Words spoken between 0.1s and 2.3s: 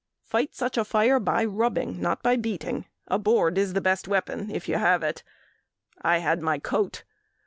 Fight such a fire by rubbing not